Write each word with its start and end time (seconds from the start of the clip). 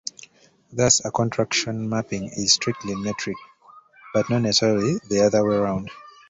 Thus 0.71 1.05
a 1.05 1.11
contraction 1.11 1.87
mapping 1.87 2.29
is 2.29 2.53
strictly 2.55 2.95
metric, 2.95 3.35
but 4.15 4.31
not 4.31 4.39
necessarily 4.41 4.95
the 5.07 5.21
other 5.21 5.47
way 5.47 5.55
around. 5.55 5.91